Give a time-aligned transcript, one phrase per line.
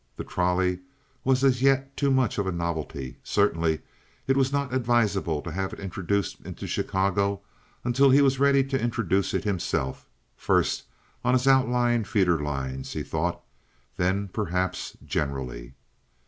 [0.17, 0.79] The trolley
[1.23, 3.81] was as yet too much of a novelty; certainly
[4.25, 7.41] it was not advisable to have it introduced into Chicago
[7.83, 10.85] until he was ready to introduce it himself—first
[11.23, 13.43] on his outlying feeder lines, he thought,
[13.97, 15.75] then perhaps generally.